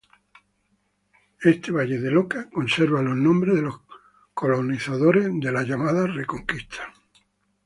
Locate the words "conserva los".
2.49-3.15